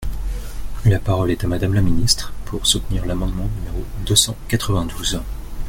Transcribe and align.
La 0.83 0.97
parole 0.97 1.29
est 1.29 1.43
à 1.43 1.47
Madame 1.47 1.75
la 1.75 1.81
ministre, 1.83 2.33
pour 2.45 2.65
soutenir 2.65 3.05
l’amendement 3.05 3.47
numéro 3.59 3.83
deux 4.03 4.15
cent 4.15 4.35
quatre-vingt-douze. 4.47 5.21